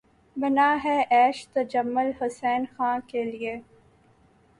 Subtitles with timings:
[0.35, 3.55] بنا ہے عیش تجمل حسین خاں کے لیے